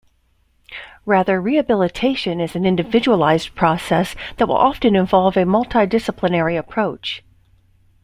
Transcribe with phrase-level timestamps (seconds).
[1.05, 7.23] Rather, rehabilitation is an individualized process that will often involve a multi-disciplinary approach.